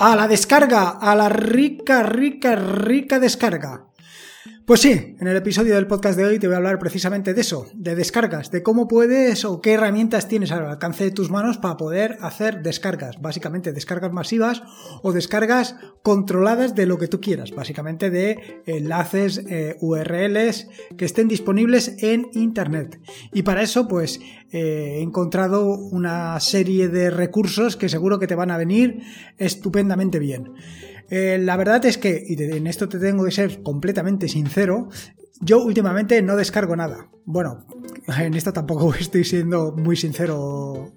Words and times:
a 0.00 0.16
la 0.16 0.26
descarga, 0.26 0.96
a 0.98 1.14
la 1.14 1.28
rica, 1.28 2.02
rica, 2.02 2.56
rica 2.56 3.18
descarga. 3.18 3.89
Pues 4.70 4.82
sí, 4.82 5.16
en 5.18 5.26
el 5.26 5.36
episodio 5.36 5.74
del 5.74 5.88
podcast 5.88 6.16
de 6.16 6.24
hoy 6.24 6.38
te 6.38 6.46
voy 6.46 6.54
a 6.54 6.58
hablar 6.58 6.78
precisamente 6.78 7.34
de 7.34 7.40
eso, 7.40 7.66
de 7.74 7.96
descargas, 7.96 8.52
de 8.52 8.62
cómo 8.62 8.86
puedes 8.86 9.44
o 9.44 9.60
qué 9.60 9.72
herramientas 9.72 10.28
tienes 10.28 10.52
al 10.52 10.64
alcance 10.64 11.02
de 11.02 11.10
tus 11.10 11.28
manos 11.28 11.58
para 11.58 11.76
poder 11.76 12.18
hacer 12.20 12.62
descargas, 12.62 13.20
básicamente 13.20 13.72
descargas 13.72 14.12
masivas 14.12 14.62
o 15.02 15.10
descargas 15.10 15.74
controladas 16.04 16.76
de 16.76 16.86
lo 16.86 16.98
que 16.98 17.08
tú 17.08 17.20
quieras, 17.20 17.50
básicamente 17.50 18.10
de 18.10 18.62
enlaces, 18.64 19.38
eh, 19.48 19.76
URLs 19.80 20.68
que 20.96 21.04
estén 21.04 21.26
disponibles 21.26 21.96
en 21.98 22.28
Internet. 22.34 23.00
Y 23.32 23.42
para 23.42 23.62
eso 23.62 23.88
pues 23.88 24.20
eh, 24.52 24.98
he 24.98 25.02
encontrado 25.02 25.66
una 25.66 26.38
serie 26.38 26.86
de 26.86 27.10
recursos 27.10 27.76
que 27.76 27.88
seguro 27.88 28.20
que 28.20 28.28
te 28.28 28.36
van 28.36 28.52
a 28.52 28.56
venir 28.56 29.02
estupendamente 29.36 30.20
bien. 30.20 30.52
Eh, 31.10 31.38
la 31.40 31.56
verdad 31.56 31.84
es 31.84 31.98
que, 31.98 32.24
y 32.26 32.40
en 32.40 32.66
esto 32.66 32.88
te 32.88 32.98
tengo 32.98 33.24
que 33.24 33.32
ser 33.32 33.62
completamente 33.62 34.28
sincero, 34.28 34.88
yo 35.40 35.62
últimamente 35.62 36.22
no 36.22 36.36
descargo 36.36 36.76
nada. 36.76 37.08
Bueno, 37.24 37.66
en 38.18 38.34
esto 38.34 38.52
tampoco 38.52 38.94
estoy 38.98 39.24
siendo 39.24 39.72
muy 39.72 39.96
sincero 39.96 40.92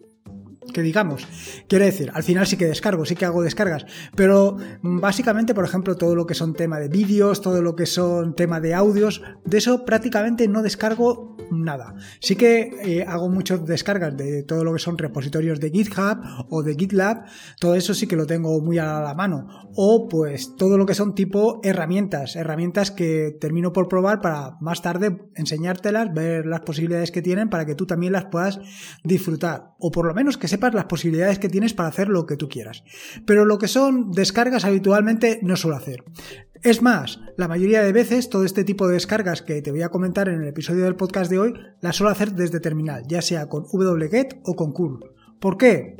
que 0.74 0.82
digamos. 0.82 1.28
Quiero 1.68 1.86
decir, 1.86 2.12
al 2.14 2.24
final 2.24 2.48
sí 2.48 2.58
que 2.58 2.66
descargo, 2.66 3.06
sí 3.06 3.16
que 3.16 3.26
hago 3.26 3.44
descargas, 3.44 3.86
pero 4.16 4.58
básicamente, 4.82 5.54
por 5.54 5.66
ejemplo, 5.66 5.96
todo 5.96 6.16
lo 6.16 6.26
que 6.26 6.34
son 6.34 6.54
tema 6.54 6.80
de 6.80 6.88
vídeos, 6.88 7.42
todo 7.42 7.62
lo 7.62 7.76
que 7.76 7.86
son 7.86 8.34
tema 8.34 8.60
de 8.60 8.74
audios, 8.74 9.22
de 9.46 9.58
eso 9.58 9.86
prácticamente 9.86 10.48
no 10.48 10.64
descargo 10.64 11.36
nada. 11.54 11.96
Sí 12.20 12.36
que 12.36 12.72
eh, 12.84 13.06
hago 13.08 13.30
muchas 13.30 13.66
descargas 13.66 14.16
de 14.18 14.44
todo 14.44 14.64
lo 14.64 14.74
que 14.74 14.80
son 14.80 14.98
repositorios 14.98 15.60
de 15.60 15.70
GitHub 15.70 16.20
o 16.50 16.64
de 16.64 16.76
GitLab, 16.76 17.26
todo 17.60 17.76
eso 17.76 17.94
sí 17.94 18.08
que 18.08 18.16
lo 18.16 18.26
tengo 18.26 18.60
muy 18.62 18.78
a 18.78 19.02
la 19.02 19.14
mano. 19.14 19.48
O 19.76 20.08
pues 20.08 20.56
todo 20.56 20.78
lo 20.78 20.86
que 20.86 20.94
son 20.94 21.16
tipo 21.16 21.60
herramientas, 21.64 22.36
herramientas 22.36 22.92
que 22.92 23.36
termino 23.40 23.74
por 23.74 23.88
probar 23.88 24.22
para 24.22 24.58
más 24.62 24.82
tarde 24.82 25.18
enseñártelas, 25.36 26.14
ver 26.14 26.46
las 26.46 26.62
posibilidades 26.62 27.12
que 27.12 27.22
tienen 27.22 27.50
para 27.50 27.66
que 27.66 27.76
tú 27.76 27.86
también 27.86 28.14
las 28.14 28.26
puedas 28.26 28.60
disfrutar. 29.04 29.74
O 29.80 29.92
por 29.92 30.06
lo 30.06 30.14
menos 30.14 30.38
que 30.38 30.48
sepas 30.48 30.74
las 30.74 30.86
posibilidades 30.86 31.40
que 31.40 31.50
tienes 31.50 31.74
para 31.74 31.90
hacer 31.90 32.10
lo 32.10 32.26
que 32.26 32.38
tú 32.38 32.50
quieras. 32.50 32.84
Pero 33.26 33.46
lo 33.46 33.58
que 33.58 33.68
son 33.68 34.12
descargas 34.12 34.66
habitualmente 34.66 35.40
no 35.42 35.56
suelo 35.56 35.78
hacer. 35.78 36.04
Es 36.64 36.82
más, 36.82 37.20
la 37.36 37.50
mayoría 37.50 37.84
de 37.84 37.92
veces 37.92 38.30
todo 38.30 38.46
este 38.46 38.64
tipo 38.64 38.88
de 38.88 38.94
descargas 38.94 39.42
que 39.42 39.62
te 39.62 39.72
voy 39.72 39.82
a 39.82 39.90
comentar 39.90 40.30
en 40.30 40.42
el 40.42 40.48
episodio 40.48 40.86
del 40.86 40.96
podcast 40.96 41.30
de 41.30 41.38
hoy 41.38 41.54
las 41.82 41.98
suelo 41.98 42.10
hacer 42.10 42.36
desde 42.36 42.62
terminal, 42.62 43.04
ya 43.06 43.22
sea 43.22 43.50
con 43.50 43.66
wget 43.70 44.40
o 44.46 44.56
con 44.56 44.72
curl. 44.72 45.12
¿Por 45.42 45.58
qué? 45.58 45.98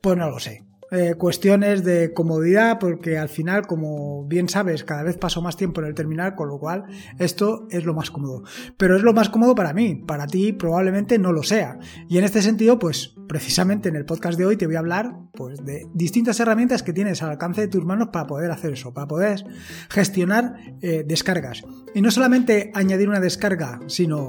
Pues 0.00 0.16
no 0.16 0.28
lo 0.28 0.40
sé. 0.40 0.64
Eh, 0.94 1.14
cuestiones 1.14 1.84
de 1.84 2.12
comodidad, 2.12 2.78
porque 2.78 3.16
al 3.16 3.30
final, 3.30 3.66
como 3.66 4.26
bien 4.26 4.50
sabes, 4.50 4.84
cada 4.84 5.02
vez 5.02 5.16
paso 5.16 5.40
más 5.40 5.56
tiempo 5.56 5.80
en 5.80 5.86
el 5.86 5.94
terminal, 5.94 6.34
con 6.34 6.48
lo 6.48 6.58
cual 6.58 6.84
esto 7.18 7.66
es 7.70 7.86
lo 7.86 7.94
más 7.94 8.10
cómodo. 8.10 8.42
Pero 8.76 8.94
es 8.94 9.02
lo 9.02 9.14
más 9.14 9.30
cómodo 9.30 9.54
para 9.54 9.72
mí, 9.72 9.94
para 9.94 10.26
ti 10.26 10.52
probablemente 10.52 11.18
no 11.18 11.32
lo 11.32 11.44
sea. 11.44 11.78
Y 12.10 12.18
en 12.18 12.24
este 12.24 12.42
sentido, 12.42 12.78
pues 12.78 13.14
precisamente 13.26 13.88
en 13.88 13.96
el 13.96 14.04
podcast 14.04 14.36
de 14.36 14.44
hoy 14.44 14.58
te 14.58 14.66
voy 14.66 14.76
a 14.76 14.80
hablar 14.80 15.14
pues, 15.32 15.64
de 15.64 15.86
distintas 15.94 16.38
herramientas 16.40 16.82
que 16.82 16.92
tienes 16.92 17.22
al 17.22 17.30
alcance 17.30 17.62
de 17.62 17.68
tus 17.68 17.86
manos 17.86 18.08
para 18.12 18.26
poder 18.26 18.50
hacer 18.50 18.74
eso, 18.74 18.92
para 18.92 19.06
poder 19.06 19.46
gestionar 19.88 20.56
eh, 20.82 21.04
descargas. 21.08 21.62
Y 21.94 22.02
no 22.02 22.10
solamente 22.10 22.70
añadir 22.74 23.08
una 23.08 23.20
descarga, 23.20 23.80
sino 23.86 24.28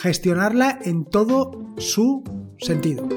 gestionarla 0.00 0.78
en 0.84 1.06
todo 1.06 1.74
su 1.76 2.22
sentido. 2.60 3.08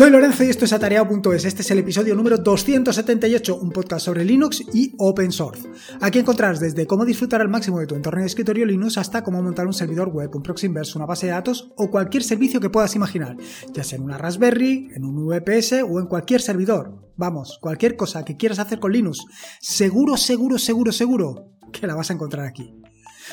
Soy 0.00 0.08
Lorenzo 0.08 0.44
y 0.44 0.48
esto 0.48 0.64
es 0.64 0.72
atareado.es. 0.72 1.44
Este 1.44 1.60
es 1.60 1.70
el 1.72 1.80
episodio 1.80 2.14
número 2.14 2.38
278, 2.38 3.54
un 3.54 3.70
podcast 3.70 4.06
sobre 4.06 4.24
Linux 4.24 4.64
y 4.72 4.94
Open 4.96 5.30
Source. 5.30 5.68
Aquí 6.00 6.18
encontrarás 6.18 6.58
desde 6.58 6.86
cómo 6.86 7.04
disfrutar 7.04 7.42
al 7.42 7.50
máximo 7.50 7.80
de 7.80 7.86
tu 7.86 7.96
entorno 7.96 8.22
de 8.22 8.26
escritorio 8.26 8.64
Linux 8.64 8.96
hasta 8.96 9.22
cómo 9.22 9.42
montar 9.42 9.66
un 9.66 9.74
servidor 9.74 10.08
web, 10.08 10.34
un 10.34 10.42
proxy 10.42 10.68
inverse, 10.68 10.96
una 10.96 11.04
base 11.04 11.26
de 11.26 11.32
datos 11.32 11.70
o 11.76 11.90
cualquier 11.90 12.22
servicio 12.22 12.60
que 12.62 12.70
puedas 12.70 12.96
imaginar, 12.96 13.36
ya 13.74 13.84
sea 13.84 13.98
en 13.98 14.04
una 14.04 14.16
Raspberry, 14.16 14.88
en 14.94 15.04
un 15.04 15.26
VPS 15.26 15.82
o 15.86 16.00
en 16.00 16.06
cualquier 16.06 16.40
servidor. 16.40 17.12
Vamos, 17.18 17.58
cualquier 17.60 17.96
cosa 17.96 18.24
que 18.24 18.38
quieras 18.38 18.58
hacer 18.58 18.80
con 18.80 18.92
Linux, 18.92 19.18
seguro, 19.60 20.16
seguro, 20.16 20.56
seguro, 20.56 20.92
seguro 20.92 21.50
que 21.74 21.86
la 21.86 21.94
vas 21.94 22.08
a 22.08 22.14
encontrar 22.14 22.46
aquí. 22.46 22.79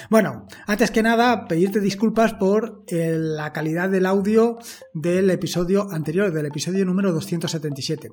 Bueno, 0.10 0.48
antes 0.66 0.92
que 0.92 1.04
nada, 1.04 1.48
pedirte 1.48 1.80
disculpas 1.80 2.34
por 2.34 2.84
eh, 2.88 3.16
la 3.18 3.54
calidad 3.54 3.90
del 3.90 4.06
audio 4.06 4.58
del 4.94 5.30
episodio 5.30 5.92
anterior, 5.92 6.32
del 6.32 6.46
episodio 6.46 6.86
número 6.86 7.12
277. 7.12 8.10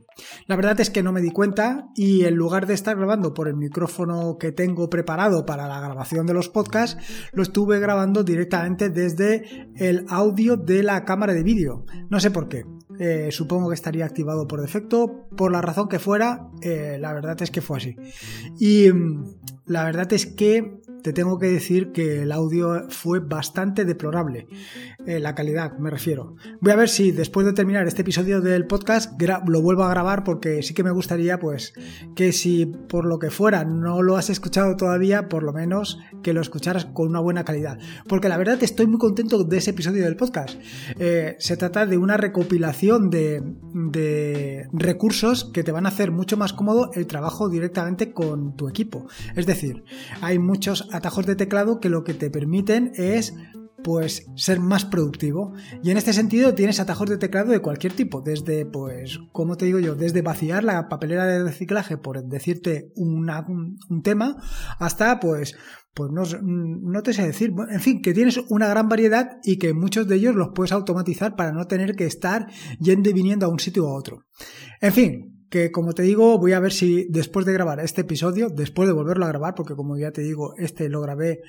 La 0.46 0.56
verdad 0.56 0.80
es 0.80 0.90
que 0.90 1.02
no 1.02 1.12
me 1.12 1.20
di 1.20 1.30
cuenta 1.30 1.88
y 1.94 2.24
en 2.24 2.34
lugar 2.34 2.66
de 2.66 2.74
estar 2.74 2.96
grabando 2.96 3.34
por 3.34 3.48
el 3.48 3.56
micrófono 3.56 4.36
que 4.38 4.52
tengo 4.52 4.90
preparado 4.90 5.46
para 5.46 5.68
la 5.68 5.80
grabación 5.80 6.26
de 6.26 6.34
los 6.34 6.48
podcasts, 6.48 6.96
lo 7.32 7.42
estuve 7.42 7.78
grabando 7.78 8.24
directamente 8.24 8.90
desde 8.90 9.68
el 9.76 10.06
audio 10.08 10.56
de 10.56 10.82
la 10.82 11.04
cámara 11.04 11.34
de 11.34 11.42
vídeo. 11.42 11.84
No 12.10 12.20
sé 12.20 12.30
por 12.30 12.48
qué. 12.48 12.64
Eh, 12.98 13.30
supongo 13.32 13.68
que 13.68 13.74
estaría 13.74 14.04
activado 14.04 14.46
por 14.46 14.60
defecto. 14.60 15.26
Por 15.36 15.52
la 15.52 15.60
razón 15.60 15.88
que 15.88 15.98
fuera, 15.98 16.48
eh, 16.62 16.96
la 17.00 17.12
verdad 17.12 17.40
es 17.42 17.50
que 17.50 17.60
fue 17.60 17.78
así. 17.78 17.96
Y 18.58 18.90
mm, 18.92 19.24
la 19.66 19.84
verdad 19.84 20.12
es 20.12 20.26
que 20.26 20.80
te 21.04 21.12
tengo 21.12 21.38
que 21.38 21.48
decir 21.48 21.92
que 21.92 22.22
el 22.22 22.32
audio 22.32 22.88
fue 22.88 23.20
bastante 23.20 23.84
deplorable. 23.84 24.46
Eh, 25.06 25.20
la 25.20 25.34
calidad, 25.34 25.76
me 25.76 25.90
refiero. 25.90 26.36
Voy 26.62 26.72
a 26.72 26.76
ver 26.76 26.88
si 26.88 27.12
después 27.12 27.44
de 27.44 27.52
terminar 27.52 27.86
este 27.86 28.00
episodio 28.00 28.40
del 28.40 28.66
podcast 28.66 29.12
lo 29.46 29.60
vuelvo 29.60 29.84
a 29.84 29.90
grabar 29.90 30.24
porque 30.24 30.62
sí 30.62 30.72
que 30.72 30.82
me 30.82 30.90
gustaría, 30.92 31.38
pues, 31.38 31.74
que 32.16 32.32
si 32.32 32.64
por 32.64 33.04
lo 33.04 33.18
que 33.18 33.28
fuera 33.28 33.66
no 33.66 34.00
lo 34.00 34.16
has 34.16 34.30
escuchado 34.30 34.76
todavía, 34.76 35.28
por 35.28 35.42
lo 35.42 35.52
menos 35.52 35.98
que 36.22 36.32
lo 36.32 36.40
escucharas 36.40 36.86
con 36.86 37.08
una 37.08 37.20
buena 37.20 37.44
calidad. 37.44 37.78
Porque 38.08 38.30
la 38.30 38.38
verdad 38.38 38.62
estoy 38.62 38.86
muy 38.86 38.98
contento 38.98 39.44
de 39.44 39.58
ese 39.58 39.72
episodio 39.72 40.04
del 40.04 40.16
podcast. 40.16 40.58
Eh, 40.98 41.36
se 41.38 41.58
trata 41.58 41.84
de 41.84 41.98
una 41.98 42.16
recopilación 42.16 43.10
de, 43.10 43.42
de 43.74 44.68
recursos 44.72 45.50
que 45.52 45.64
te 45.64 45.70
van 45.70 45.84
a 45.84 45.90
hacer 45.90 46.12
mucho 46.12 46.38
más 46.38 46.54
cómodo 46.54 46.90
el 46.94 47.06
trabajo 47.06 47.50
directamente 47.50 48.14
con 48.14 48.56
tu 48.56 48.70
equipo. 48.70 49.06
Es 49.36 49.44
decir, 49.44 49.84
hay 50.22 50.38
muchos 50.38 50.88
atajos 50.94 51.26
de 51.26 51.36
teclado 51.36 51.80
que 51.80 51.88
lo 51.88 52.04
que 52.04 52.14
te 52.14 52.30
permiten 52.30 52.92
es 52.94 53.34
pues 53.84 54.26
ser 54.34 54.58
más 54.58 54.86
productivo. 54.86 55.52
Y 55.82 55.90
en 55.90 55.98
este 55.98 56.14
sentido 56.14 56.54
tienes 56.54 56.80
atajos 56.80 57.08
de 57.10 57.18
teclado 57.18 57.52
de 57.52 57.60
cualquier 57.60 57.92
tipo, 57.92 58.22
desde, 58.22 58.64
pues, 58.64 59.20
como 59.30 59.56
te 59.56 59.66
digo 59.66 59.78
yo, 59.78 59.94
desde 59.94 60.22
vaciar 60.22 60.64
la 60.64 60.88
papelera 60.88 61.26
de 61.26 61.44
reciclaje, 61.44 61.98
por 61.98 62.24
decirte 62.24 62.90
un, 62.96 63.30
tema, 64.02 64.36
hasta, 64.78 65.20
pues, 65.20 65.54
pues 65.92 66.10
no, 66.10 66.22
no, 66.42 67.02
te 67.02 67.12
sé 67.12 67.26
decir, 67.26 67.52
en 67.68 67.80
fin, 67.80 68.00
que 68.00 68.14
tienes 68.14 68.38
una 68.48 68.68
gran 68.68 68.88
variedad 68.88 69.38
y 69.44 69.58
que 69.58 69.74
muchos 69.74 70.08
de 70.08 70.16
ellos 70.16 70.34
los 70.34 70.48
puedes 70.54 70.72
automatizar 70.72 71.36
para 71.36 71.52
no 71.52 71.66
tener 71.66 71.94
que 71.94 72.06
estar 72.06 72.46
yendo 72.80 73.10
y 73.10 73.12
viniendo 73.12 73.44
a 73.44 73.50
un 73.50 73.60
sitio 73.60 73.84
u 73.84 73.88
a 73.88 73.94
otro. 73.94 74.24
En 74.80 74.92
fin, 74.92 75.33
que 75.54 75.70
como 75.70 75.92
te 75.92 76.02
digo, 76.02 76.36
voy 76.36 76.52
a 76.52 76.58
ver 76.58 76.72
si 76.72 77.06
después 77.10 77.46
de 77.46 77.52
grabar 77.52 77.78
este 77.78 78.00
episodio, 78.00 78.48
después 78.48 78.88
de 78.88 78.92
volverlo 78.92 79.24
a 79.24 79.28
grabar, 79.28 79.54
porque 79.54 79.76
como 79.76 79.96
ya 79.96 80.10
te 80.10 80.20
digo, 80.20 80.56
este 80.58 80.88
lo 80.88 81.00
grabé 81.00 81.42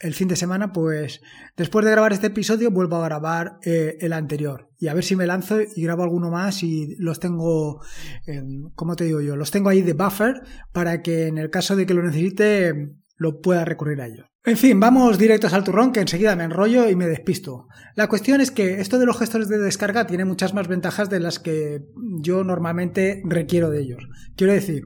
el 0.00 0.14
fin 0.14 0.26
de 0.26 0.34
semana, 0.34 0.72
pues 0.72 1.20
después 1.56 1.84
de 1.84 1.92
grabar 1.92 2.12
este 2.12 2.26
episodio 2.26 2.72
vuelvo 2.72 2.96
a 2.96 3.04
grabar 3.04 3.58
eh, 3.64 3.98
el 4.00 4.14
anterior. 4.14 4.68
Y 4.80 4.88
a 4.88 4.94
ver 4.94 5.04
si 5.04 5.14
me 5.14 5.28
lanzo 5.28 5.58
y 5.60 5.80
grabo 5.80 6.02
alguno 6.02 6.28
más 6.28 6.64
y 6.64 6.96
los 6.98 7.20
tengo, 7.20 7.80
eh, 8.26 8.42
como 8.74 8.96
te 8.96 9.04
digo 9.04 9.20
yo, 9.20 9.36
los 9.36 9.52
tengo 9.52 9.68
ahí 9.68 9.82
de 9.82 9.92
buffer 9.92 10.42
para 10.72 11.00
que 11.00 11.28
en 11.28 11.38
el 11.38 11.48
caso 11.48 11.76
de 11.76 11.86
que 11.86 11.94
lo 11.94 12.02
necesite 12.02 12.96
lo 13.16 13.40
pueda 13.40 13.64
recurrir 13.64 14.00
a 14.00 14.06
ellos. 14.06 14.26
En 14.44 14.56
fin, 14.56 14.78
vamos 14.78 15.18
directos 15.18 15.52
al 15.52 15.64
turrón 15.64 15.92
que 15.92 16.00
enseguida 16.00 16.36
me 16.36 16.44
enrollo 16.44 16.88
y 16.88 16.94
me 16.94 17.08
despisto. 17.08 17.66
La 17.96 18.08
cuestión 18.08 18.40
es 18.40 18.50
que 18.50 18.80
esto 18.80 18.98
de 18.98 19.06
los 19.06 19.18
gestores 19.18 19.48
de 19.48 19.58
descarga 19.58 20.06
tiene 20.06 20.24
muchas 20.24 20.54
más 20.54 20.68
ventajas 20.68 21.10
de 21.10 21.18
las 21.18 21.40
que 21.40 21.82
yo 22.20 22.44
normalmente 22.44 23.22
requiero 23.24 23.70
de 23.70 23.80
ellos. 23.80 24.04
Quiero 24.36 24.52
decir, 24.52 24.84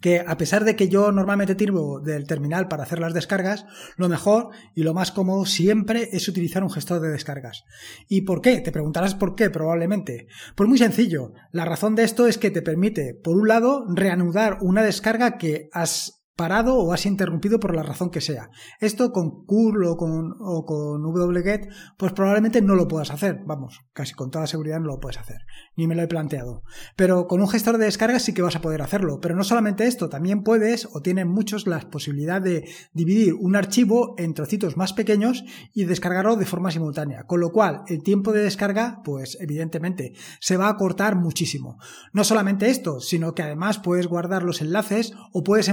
que 0.00 0.20
a 0.20 0.36
pesar 0.36 0.64
de 0.64 0.76
que 0.76 0.88
yo 0.88 1.12
normalmente 1.12 1.54
tiro 1.54 2.00
del 2.00 2.26
terminal 2.26 2.68
para 2.68 2.84
hacer 2.84 3.00
las 3.00 3.14
descargas, 3.14 3.66
lo 3.96 4.08
mejor 4.08 4.50
y 4.74 4.82
lo 4.82 4.94
más 4.94 5.12
cómodo 5.12 5.44
siempre 5.46 6.08
es 6.12 6.28
utilizar 6.28 6.62
un 6.62 6.70
gestor 6.70 7.00
de 7.00 7.10
descargas. 7.10 7.64
¿Y 8.08 8.22
por 8.22 8.40
qué? 8.40 8.60
Te 8.60 8.72
preguntarás 8.72 9.14
por 9.14 9.34
qué, 9.34 9.50
probablemente. 9.50 10.28
Pues 10.54 10.68
muy 10.68 10.78
sencillo. 10.78 11.32
La 11.52 11.64
razón 11.64 11.94
de 11.94 12.04
esto 12.04 12.26
es 12.26 12.38
que 12.38 12.50
te 12.50 12.62
permite, 12.62 13.14
por 13.14 13.36
un 13.36 13.48
lado, 13.48 13.84
reanudar 13.88 14.58
una 14.60 14.82
descarga 14.82 15.38
que 15.38 15.68
has 15.72 16.17
parado 16.38 16.76
o 16.78 16.92
has 16.92 17.04
interrumpido 17.04 17.58
por 17.58 17.74
la 17.74 17.82
razón 17.82 18.10
que 18.10 18.20
sea. 18.20 18.50
Esto 18.78 19.10
con 19.10 19.44
curl 19.44 19.84
o 19.86 19.96
con, 19.96 20.36
o 20.38 20.64
con 20.64 21.04
wget, 21.04 21.68
pues 21.98 22.12
probablemente 22.12 22.62
no 22.62 22.76
lo 22.76 22.86
puedas 22.86 23.10
hacer. 23.10 23.40
Vamos, 23.44 23.80
casi 23.92 24.14
con 24.14 24.30
toda 24.30 24.46
seguridad 24.46 24.78
no 24.78 24.86
lo 24.86 25.00
puedes 25.00 25.18
hacer. 25.18 25.38
Ni 25.76 25.88
me 25.88 25.96
lo 25.96 26.02
he 26.02 26.06
planteado. 26.06 26.62
Pero 26.94 27.26
con 27.26 27.40
un 27.40 27.48
gestor 27.48 27.76
de 27.76 27.86
descargas 27.86 28.22
sí 28.22 28.34
que 28.34 28.42
vas 28.42 28.54
a 28.54 28.60
poder 28.60 28.82
hacerlo. 28.82 29.18
Pero 29.20 29.34
no 29.34 29.42
solamente 29.42 29.88
esto, 29.88 30.08
también 30.08 30.44
puedes 30.44 30.88
o 30.92 31.00
tienen 31.00 31.26
muchos 31.26 31.66
la 31.66 31.80
posibilidad 31.90 32.40
de 32.40 32.68
dividir 32.92 33.34
un 33.34 33.56
archivo 33.56 34.14
en 34.16 34.32
trocitos 34.32 34.76
más 34.76 34.92
pequeños 34.92 35.42
y 35.74 35.86
descargarlo 35.86 36.36
de 36.36 36.46
forma 36.46 36.70
simultánea. 36.70 37.24
Con 37.24 37.40
lo 37.40 37.50
cual, 37.50 37.82
el 37.88 38.04
tiempo 38.04 38.32
de 38.32 38.44
descarga, 38.44 39.00
pues 39.04 39.36
evidentemente, 39.40 40.12
se 40.38 40.56
va 40.56 40.68
a 40.68 40.76
cortar 40.76 41.16
muchísimo. 41.16 41.78
No 42.12 42.22
solamente 42.22 42.70
esto, 42.70 43.00
sino 43.00 43.34
que 43.34 43.42
además 43.42 43.80
puedes 43.80 44.06
guardar 44.06 44.44
los 44.44 44.62
enlaces 44.62 45.14
o 45.32 45.42
puedes 45.42 45.68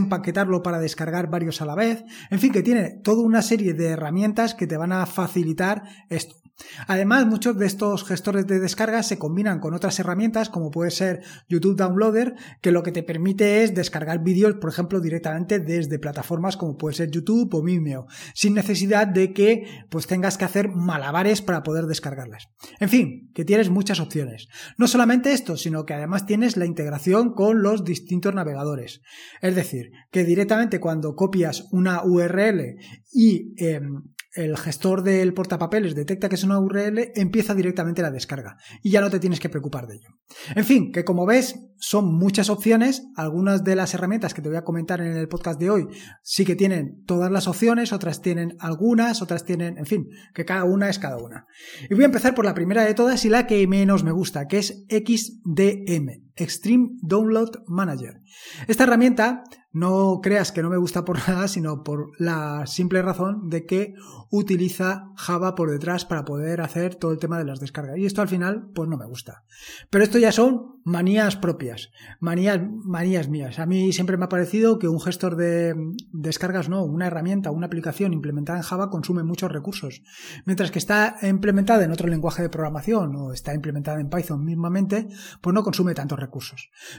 para 0.64 0.80
descargar 0.80 1.30
varios 1.30 1.62
a 1.62 1.66
la 1.66 1.76
vez. 1.76 2.04
En 2.30 2.40
fin, 2.40 2.52
que 2.52 2.64
tiene 2.64 3.00
toda 3.04 3.24
una 3.24 3.42
serie 3.42 3.74
de 3.74 3.88
herramientas 3.88 4.56
que 4.56 4.68
te 4.68 4.78
van 4.78 4.92
a 4.92 5.06
facilitar 5.06 5.84
esto. 6.10 6.45
Además, 6.88 7.26
muchos 7.26 7.58
de 7.58 7.66
estos 7.66 8.06
gestores 8.06 8.48
de 8.48 8.60
descarga 8.60 9.04
se 9.04 9.18
combinan 9.18 9.60
con 9.60 9.74
otras 9.74 10.00
herramientas 10.00 10.50
como 10.50 10.72
puede 10.72 10.92
ser 10.92 11.22
YouTube 11.50 11.76
Downloader, 11.76 12.36
que 12.62 12.72
lo 12.72 12.84
que 12.84 12.92
te 12.92 13.04
permite 13.04 13.64
es 13.64 13.76
descargar 13.76 14.24
vídeos, 14.24 14.56
por 14.56 14.70
ejemplo, 14.70 15.02
directamente 15.02 15.60
desde 15.60 16.00
plataformas 16.00 16.58
como 16.58 16.78
puede 16.78 16.96
ser 16.96 17.12
YouTube 17.12 17.54
o 17.54 17.62
Vimeo, 17.62 18.08
sin 18.34 18.54
necesidad 18.54 19.08
de 19.08 19.34
que 19.34 19.86
pues 19.90 20.08
tengas 20.08 20.38
que 20.38 20.46
hacer 20.46 20.70
malabares 20.70 21.42
para 21.42 21.64
poder 21.64 21.86
descargarlas. 21.86 22.48
En 22.80 22.90
fin, 22.90 23.32
que 23.34 23.46
tienes 23.46 23.70
muchas 23.70 24.00
opciones. 24.00 24.48
No 24.78 24.88
solamente 24.88 25.34
esto, 25.34 25.58
sino 25.58 25.86
que 25.86 25.94
además 25.94 26.26
tienes 26.26 26.58
la 26.58 26.66
integración 26.66 27.34
con 27.34 27.62
los 27.62 27.84
distintos 27.84 28.34
navegadores. 28.34 29.02
Es 29.42 29.56
decir, 29.56 29.92
que 30.12 30.24
directamente 30.24 30.80
cuando 30.80 31.16
copias 31.16 31.68
una 31.72 32.04
URL 32.04 32.78
y 33.12 33.54
em, 33.58 34.04
el 34.36 34.58
gestor 34.58 35.02
del 35.02 35.34
portapapeles 35.34 35.96
detecta 35.96 36.30
que 36.30 36.36
es 36.36 36.44
una 36.44 36.60
URL, 36.60 37.12
empieza 37.16 37.56
directamente 37.56 38.02
la 38.02 38.12
descarga 38.12 38.58
y 38.84 38.92
ya 38.92 39.02
no 39.02 39.10
te 39.10 39.20
tienes 39.20 39.40
que 39.40 39.50
preocupar 39.50 39.88
de 39.88 39.96
ello. 39.96 40.10
En 40.56 40.66
fin, 40.66 40.92
que 40.92 41.06
como 41.06 41.26
ves, 41.26 41.56
son 41.78 42.14
muchas 42.14 42.50
opciones. 42.50 43.04
Algunas 43.16 43.64
de 43.64 43.76
las 43.76 43.94
herramientas 43.94 44.34
que 44.34 44.42
te 44.42 44.50
voy 44.50 44.58
a 44.58 44.64
comentar 44.64 45.02
en 45.02 45.16
el 45.16 45.28
podcast 45.28 45.60
de 45.60 45.70
hoy 45.70 45.88
sí 46.22 46.46
que 46.46 46.56
tienen 46.56 47.04
todas 47.06 47.32
las 47.32 47.48
opciones, 47.48 47.94
otras 47.94 48.22
tienen 48.22 48.58
algunas, 48.60 49.22
otras 49.22 49.46
tienen, 49.46 49.78
en 49.78 49.86
fin, 49.86 50.10
que 50.34 50.46
cada 50.46 50.66
una 50.66 50.90
es 50.90 51.00
cada 51.00 51.18
una. 51.18 51.48
Y 51.90 51.94
voy 51.94 52.04
a 52.04 52.08
empezar 52.08 52.36
por 52.36 52.46
la 52.46 52.54
primera 52.54 52.84
de 52.84 52.94
todas 52.94 53.24
y 53.26 53.30
la 53.30 53.48
que 53.48 53.66
menos 53.68 54.04
me 54.04 54.12
gusta, 54.12 54.48
que 54.48 54.58
es 54.58 54.86
XDM, 54.90 56.25
Extreme 56.36 56.98
Download 57.02 57.64
Manager. 57.68 58.22
Esta 58.68 58.84
herramienta 58.84 59.44
no 59.76 60.22
creas 60.24 60.54
que 60.54 60.64
no 60.64 60.70
me 60.70 60.78
gusta 60.78 61.04
por 61.04 61.18
nada, 61.28 61.50
sino 61.50 61.84
por 61.84 62.12
la 62.18 62.66
simple 62.66 63.02
razón 63.02 63.50
de 63.50 63.66
que 63.66 63.94
utiliza 64.32 65.12
Java 65.18 65.54
por 65.54 65.70
detrás 65.70 66.06
para 66.06 66.24
poder 66.24 66.62
hacer 66.62 66.96
todo 66.96 67.12
el 67.12 67.20
tema 67.20 67.38
de 67.38 67.44
las 67.44 67.60
descargas. 67.60 67.98
Y 67.98 68.06
esto 68.06 68.22
al 68.22 68.30
final, 68.30 68.70
pues 68.74 68.90
no 68.90 68.98
me 68.98 69.06
gusta. 69.06 69.44
Pero 69.90 70.04
esto 70.06 70.18
ya 70.18 70.32
son 70.32 70.80
manías 70.86 71.36
propias, 71.36 71.90
manías, 72.22 72.62
manías 72.86 73.28
mías. 73.28 73.60
A 73.60 73.66
mí 73.66 73.92
siempre 73.92 74.16
me 74.16 74.26
ha 74.26 74.30
parecido 74.30 74.80
que 74.80 74.88
un 74.88 75.02
gestor 75.02 75.36
de 75.36 75.76
descargas, 76.14 76.70
no, 76.70 76.86
una 76.86 77.08
herramienta, 77.08 77.52
una 77.52 77.68
aplicación 77.68 78.14
implementada 78.14 78.60
en 78.60 78.64
Java 78.64 78.90
consume 78.90 79.24
muchos 79.24 79.52
recursos. 79.52 80.04
Mientras 80.46 80.72
que 80.72 80.80
está 80.80 81.18
implementada 81.22 81.84
en 81.84 81.92
otro 81.92 82.08
lenguaje 82.08 82.42
de 82.42 82.50
programación 82.50 83.14
o 83.16 83.34
está 83.34 83.54
implementada 83.54 84.00
en 84.00 84.10
Python 84.10 84.46
mismamente, 84.46 85.10
pues 85.42 85.54
no 85.54 85.64
consume 85.64 85.94
tantos 85.94 86.18
recursos. 86.18 86.25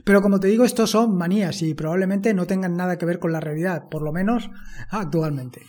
Pero 0.04 0.22
como 0.22 0.40
te 0.40 0.48
digo, 0.48 0.64
estos 0.64 0.90
son 0.90 1.16
manías 1.16 1.62
y 1.62 1.74
probablemente 1.74 2.34
no 2.34 2.46
tengan 2.46 2.76
nada 2.76 2.98
que 2.98 3.06
ver 3.06 3.18
con 3.18 3.32
la 3.32 3.40
realidad, 3.40 3.88
por 3.90 4.02
lo 4.02 4.12
menos 4.12 4.50
actualmente. 4.90 5.62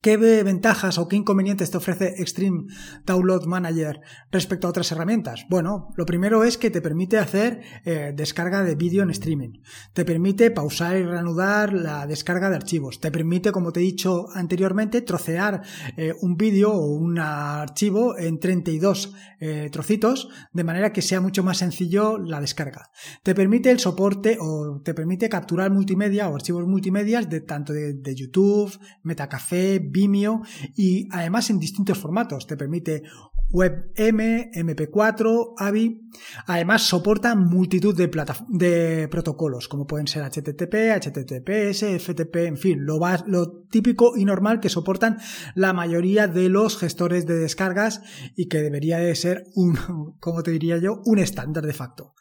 ¿Qué 0.00 0.16
ventajas 0.16 0.96
o 0.98 1.08
qué 1.08 1.16
inconvenientes 1.16 1.72
te 1.72 1.76
ofrece 1.76 2.14
Extreme 2.18 2.66
Download 3.04 3.44
Manager 3.46 4.00
respecto 4.30 4.68
a 4.68 4.70
otras 4.70 4.92
herramientas? 4.92 5.44
Bueno, 5.50 5.88
lo 5.96 6.06
primero 6.06 6.44
es 6.44 6.56
que 6.56 6.70
te 6.70 6.80
permite 6.80 7.18
hacer 7.18 7.62
eh, 7.84 8.12
descarga 8.14 8.62
de 8.62 8.76
vídeo 8.76 9.02
en 9.02 9.10
streaming. 9.10 9.60
Te 9.94 10.04
permite 10.04 10.52
pausar 10.52 10.96
y 10.98 11.02
reanudar 11.02 11.72
la 11.72 12.06
descarga 12.06 12.48
de 12.48 12.54
archivos. 12.54 13.00
Te 13.00 13.10
permite, 13.10 13.50
como 13.50 13.72
te 13.72 13.80
he 13.80 13.82
dicho 13.82 14.26
anteriormente, 14.34 15.02
trocear 15.02 15.62
eh, 15.96 16.14
un 16.20 16.36
vídeo 16.36 16.70
o 16.70 16.94
un 16.94 17.18
archivo 17.18 18.16
en 18.16 18.38
32 18.38 19.12
eh, 19.40 19.68
trocitos 19.72 20.28
de 20.52 20.62
manera 20.62 20.92
que 20.92 21.02
sea 21.02 21.20
mucho 21.20 21.42
más 21.42 21.58
sencillo 21.58 22.18
la 22.18 22.40
descarga. 22.40 22.88
Te 23.24 23.34
permite 23.34 23.72
el 23.72 23.80
soporte 23.80 24.38
o 24.40 24.80
te 24.84 24.94
permite 24.94 25.28
capturar 25.28 25.72
multimedia 25.72 26.28
o 26.28 26.36
archivos 26.36 26.68
multimedia 26.68 27.20
de 27.22 27.40
tanto 27.40 27.72
de, 27.72 27.94
de 27.94 28.14
YouTube, 28.14 28.78
Metacafé, 29.02 29.87
Vimeo 29.90 30.42
y 30.74 31.08
además 31.10 31.50
en 31.50 31.58
distintos 31.58 31.98
formatos. 31.98 32.46
Te 32.46 32.56
permite 32.56 33.02
WebM, 33.50 34.52
MP4, 34.52 35.54
AVI. 35.56 36.10
Además 36.46 36.82
soporta 36.82 37.34
multitud 37.34 37.96
de, 37.96 38.10
de 38.48 39.08
protocolos 39.08 39.68
como 39.68 39.86
pueden 39.86 40.06
ser 40.06 40.22
HTTP, 40.24 40.74
HTTPS, 41.00 41.84
FTP, 41.98 42.36
en 42.36 42.58
fin, 42.58 42.84
lo, 42.84 42.98
lo 43.26 43.62
típico 43.70 44.16
y 44.16 44.24
normal 44.24 44.60
que 44.60 44.68
soportan 44.68 45.18
la 45.54 45.72
mayoría 45.72 46.26
de 46.26 46.48
los 46.48 46.76
gestores 46.76 47.26
de 47.26 47.36
descargas 47.36 48.02
y 48.36 48.48
que 48.48 48.58
debería 48.58 48.98
de 48.98 49.14
ser 49.14 49.44
un, 49.54 49.78
como 50.20 50.42
te 50.42 50.50
diría 50.50 50.78
yo, 50.78 51.00
un 51.04 51.18
estándar 51.18 51.64
de 51.64 51.72
facto. 51.72 52.14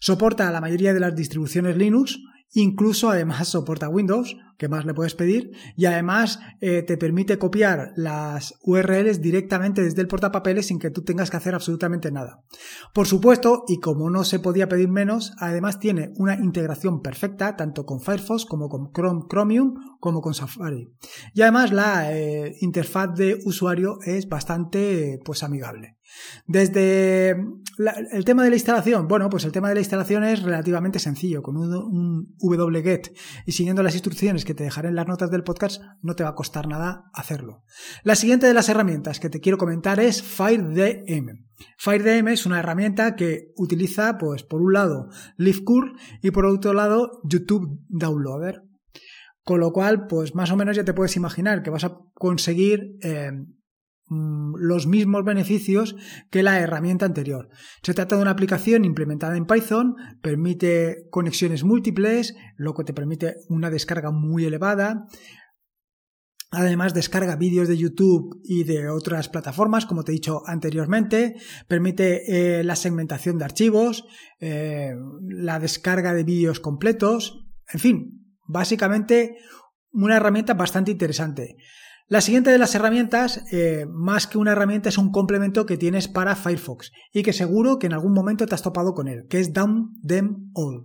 Soporta 0.00 0.50
la 0.50 0.60
mayoría 0.60 0.92
de 0.92 1.00
las 1.00 1.14
distribuciones 1.14 1.76
Linux, 1.76 2.18
Incluso 2.52 3.10
además 3.10 3.48
soporta 3.48 3.88
Windows, 3.88 4.36
que 4.58 4.68
más 4.68 4.84
le 4.84 4.94
puedes 4.94 5.14
pedir, 5.14 5.50
y 5.76 5.86
además 5.86 6.38
eh, 6.60 6.82
te 6.82 6.96
permite 6.96 7.38
copiar 7.38 7.92
las 7.96 8.54
URLs 8.62 9.20
directamente 9.20 9.82
desde 9.82 10.00
el 10.02 10.08
portapapeles 10.08 10.66
sin 10.66 10.78
que 10.78 10.90
tú 10.90 11.02
tengas 11.02 11.30
que 11.30 11.36
hacer 11.36 11.54
absolutamente 11.54 12.12
nada. 12.12 12.44
Por 12.92 13.06
supuesto, 13.08 13.64
y 13.66 13.80
como 13.80 14.08
no 14.10 14.22
se 14.22 14.38
podía 14.38 14.68
pedir 14.68 14.88
menos, 14.88 15.32
además 15.38 15.80
tiene 15.80 16.12
una 16.16 16.36
integración 16.36 17.02
perfecta 17.02 17.56
tanto 17.56 17.84
con 17.84 18.00
Firefox 18.00 18.44
como 18.44 18.68
con 18.68 18.92
Chrome 18.92 19.22
Chromium 19.28 19.74
como 19.98 20.20
con 20.20 20.34
Safari. 20.34 20.92
Y 21.32 21.42
además 21.42 21.72
la 21.72 22.16
eh, 22.16 22.54
interfaz 22.60 23.14
de 23.16 23.38
usuario 23.44 23.98
es 24.04 24.28
bastante 24.28 25.18
pues 25.24 25.42
amigable. 25.42 25.96
Desde 26.46 27.30
el 28.12 28.24
tema 28.24 28.44
de 28.44 28.50
la 28.50 28.56
instalación, 28.56 29.08
bueno, 29.08 29.28
pues 29.28 29.44
el 29.44 29.52
tema 29.52 29.68
de 29.68 29.74
la 29.74 29.80
instalación 29.80 30.24
es 30.24 30.42
relativamente 30.42 30.98
sencillo. 30.98 31.42
Con 31.42 31.56
un, 31.56 32.34
wget 32.38 33.12
y 33.46 33.52
siguiendo 33.52 33.82
las 33.82 33.94
instrucciones 33.94 34.44
que 34.44 34.54
te 34.54 34.64
dejaré 34.64 34.88
en 34.88 34.94
las 34.94 35.08
notas 35.08 35.30
del 35.30 35.44
podcast, 35.44 35.82
no 36.02 36.14
te 36.14 36.22
va 36.22 36.30
a 36.30 36.34
costar 36.34 36.68
nada 36.68 37.10
hacerlo. 37.12 37.64
La 38.02 38.14
siguiente 38.14 38.46
de 38.46 38.54
las 38.54 38.68
herramientas 38.68 39.20
que 39.20 39.30
te 39.30 39.40
quiero 39.40 39.58
comentar 39.58 40.00
es 40.00 40.22
FireDM. 40.22 41.46
FireDM 41.78 42.28
es 42.28 42.46
una 42.46 42.58
herramienta 42.58 43.16
que 43.16 43.52
utiliza, 43.56 44.18
pues, 44.18 44.42
por 44.42 44.60
un 44.60 44.72
lado, 44.72 45.08
LiveCurl 45.36 45.96
y 46.22 46.30
por 46.30 46.46
otro 46.46 46.72
lado, 46.72 47.20
YouTube 47.24 47.80
Downloader. 47.88 48.62
Con 49.42 49.60
lo 49.60 49.72
cual, 49.72 50.06
pues 50.06 50.34
más 50.34 50.50
o 50.50 50.56
menos 50.56 50.74
ya 50.74 50.84
te 50.84 50.94
puedes 50.94 51.16
imaginar 51.16 51.62
que 51.62 51.70
vas 51.70 51.84
a 51.84 51.98
conseguir 52.14 52.96
eh, 53.02 53.30
los 54.08 54.86
mismos 54.86 55.24
beneficios 55.24 55.96
que 56.30 56.42
la 56.42 56.60
herramienta 56.60 57.06
anterior. 57.06 57.48
Se 57.82 57.94
trata 57.94 58.16
de 58.16 58.22
una 58.22 58.32
aplicación 58.32 58.84
implementada 58.84 59.36
en 59.36 59.46
Python, 59.46 59.96
permite 60.22 61.06
conexiones 61.10 61.64
múltiples, 61.64 62.34
lo 62.56 62.74
que 62.74 62.84
te 62.84 62.92
permite 62.92 63.36
una 63.48 63.70
descarga 63.70 64.10
muy 64.10 64.44
elevada. 64.44 65.06
Además, 66.50 66.94
descarga 66.94 67.34
vídeos 67.34 67.66
de 67.66 67.76
YouTube 67.76 68.40
y 68.44 68.62
de 68.62 68.88
otras 68.88 69.28
plataformas, 69.28 69.86
como 69.86 70.04
te 70.04 70.12
he 70.12 70.14
dicho 70.14 70.42
anteriormente. 70.46 71.34
Permite 71.66 72.58
eh, 72.60 72.62
la 72.62 72.76
segmentación 72.76 73.38
de 73.38 73.44
archivos, 73.44 74.06
eh, 74.38 74.94
la 75.28 75.58
descarga 75.58 76.14
de 76.14 76.22
vídeos 76.22 76.60
completos. 76.60 77.44
En 77.72 77.80
fin, 77.80 78.24
básicamente 78.46 79.36
una 79.90 80.16
herramienta 80.16 80.54
bastante 80.54 80.92
interesante. 80.92 81.56
La 82.06 82.20
siguiente 82.20 82.50
de 82.50 82.58
las 82.58 82.74
herramientas, 82.74 83.42
eh, 83.50 83.86
más 83.88 84.26
que 84.26 84.36
una 84.36 84.52
herramienta, 84.52 84.90
es 84.90 84.98
un 84.98 85.10
complemento 85.10 85.64
que 85.64 85.78
tienes 85.78 86.06
para 86.06 86.36
Firefox 86.36 86.92
y 87.14 87.22
que 87.22 87.32
seguro 87.32 87.78
que 87.78 87.86
en 87.86 87.94
algún 87.94 88.12
momento 88.12 88.44
te 88.46 88.54
has 88.54 88.62
topado 88.62 88.92
con 88.92 89.08
él, 89.08 89.26
que 89.28 89.40
es 89.40 89.54
Down 89.54 89.90
Them 90.06 90.50
All. 90.52 90.84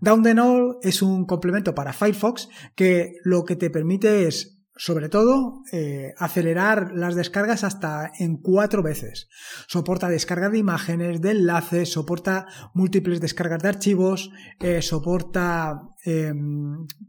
Down 0.00 0.38
All 0.40 0.78
es 0.82 1.02
un 1.02 1.24
complemento 1.24 1.72
para 1.74 1.92
Firefox 1.92 2.48
que 2.74 3.12
lo 3.22 3.44
que 3.44 3.54
te 3.54 3.70
permite 3.70 4.26
es 4.26 4.55
sobre 4.76 5.08
todo, 5.08 5.62
eh, 5.72 6.12
acelerar 6.18 6.92
las 6.94 7.14
descargas 7.14 7.64
hasta 7.64 8.12
en 8.18 8.36
cuatro 8.36 8.82
veces. 8.82 9.28
Soporta 9.66 10.08
descarga 10.08 10.50
de 10.50 10.58
imágenes, 10.58 11.20
de 11.20 11.30
enlaces, 11.30 11.92
soporta 11.92 12.46
múltiples 12.74 13.20
descargas 13.20 13.62
de 13.62 13.68
archivos, 13.68 14.30
eh, 14.60 14.82
soporta, 14.82 15.80
eh, 16.04 16.32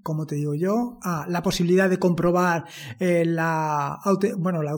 como 0.01 0.25
te 0.25 0.35
digo 0.35 0.55
yo, 0.55 0.97
ah, 1.03 1.25
la 1.27 1.43
posibilidad 1.43 1.89
de 1.89 1.99
comprobar 1.99 2.65
eh, 2.99 3.25
la, 3.25 3.99
bueno, 4.37 4.63
la 4.63 4.71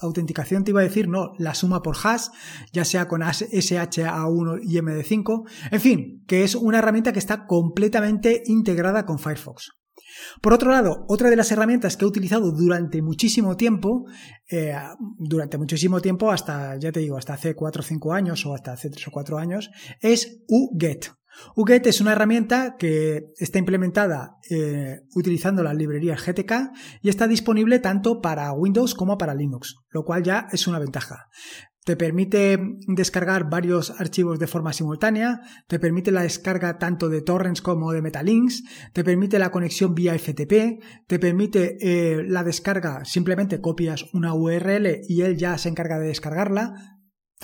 autenticación, 0.00 0.64
te 0.64 0.70
iba 0.72 0.80
a 0.80 0.84
decir, 0.84 1.08
no, 1.08 1.32
la 1.38 1.54
suma 1.54 1.82
por 1.82 1.96
hash, 1.96 2.26
ya 2.72 2.84
sea 2.84 3.08
con 3.08 3.22
SHA1 3.22 4.60
y 4.62 4.76
MD5. 4.76 5.48
En 5.70 5.80
fin, 5.80 6.24
que 6.26 6.44
es 6.44 6.54
una 6.54 6.78
herramienta 6.78 7.12
que 7.12 7.18
está 7.18 7.46
completamente 7.46 8.42
integrada 8.46 9.06
con 9.06 9.18
Firefox. 9.18 9.81
Por 10.40 10.52
otro 10.52 10.70
lado, 10.70 11.04
otra 11.08 11.30
de 11.30 11.36
las 11.36 11.50
herramientas 11.52 11.96
que 11.96 12.04
he 12.04 12.08
utilizado 12.08 12.52
durante 12.52 13.02
muchísimo 13.02 13.56
tiempo, 13.56 14.06
eh, 14.50 14.74
durante 15.18 15.58
muchísimo 15.58 16.00
tiempo, 16.00 16.30
hasta, 16.30 16.76
ya 16.76 16.92
te 16.92 17.00
digo, 17.00 17.16
hasta 17.16 17.34
hace 17.34 17.54
4 17.54 17.80
o 17.80 17.84
5 17.84 18.12
años 18.12 18.44
o 18.46 18.54
hasta 18.54 18.72
hace 18.72 18.90
3 18.90 19.08
o 19.08 19.10
4 19.10 19.38
años, 19.38 19.70
es 20.00 20.42
UGET. 20.48 21.12
UGET 21.56 21.86
es 21.86 22.00
una 22.00 22.12
herramienta 22.12 22.76
que 22.78 23.32
está 23.38 23.58
implementada 23.58 24.36
eh, 24.50 25.00
utilizando 25.14 25.62
las 25.62 25.74
librerías 25.74 26.22
GTK 26.24 26.70
y 27.00 27.08
está 27.08 27.26
disponible 27.26 27.78
tanto 27.78 28.20
para 28.20 28.52
Windows 28.52 28.94
como 28.94 29.16
para 29.16 29.34
Linux, 29.34 29.76
lo 29.90 30.04
cual 30.04 30.22
ya 30.22 30.46
es 30.52 30.66
una 30.66 30.78
ventaja. 30.78 31.28
Te 31.84 31.96
permite 31.96 32.58
descargar 32.86 33.50
varios 33.50 33.90
archivos 34.00 34.38
de 34.38 34.46
forma 34.46 34.72
simultánea, 34.72 35.40
te 35.66 35.80
permite 35.80 36.12
la 36.12 36.22
descarga 36.22 36.78
tanto 36.78 37.08
de 37.08 37.22
torrents 37.22 37.60
como 37.60 37.90
de 37.92 38.02
metalinks, 38.02 38.62
te 38.92 39.02
permite 39.02 39.40
la 39.40 39.50
conexión 39.50 39.92
vía 39.92 40.16
FTP, 40.16 40.80
te 41.08 41.18
permite 41.18 41.78
eh, 41.80 42.22
la 42.24 42.44
descarga, 42.44 43.04
simplemente 43.04 43.60
copias 43.60 44.06
una 44.12 44.32
URL 44.32 45.00
y 45.08 45.22
él 45.22 45.36
ya 45.36 45.58
se 45.58 45.70
encarga 45.70 45.98
de 45.98 46.06
descargarla. 46.06 46.74